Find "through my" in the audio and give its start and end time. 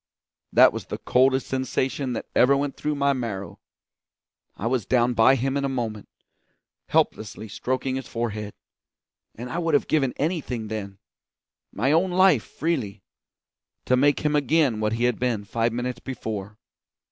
2.75-3.13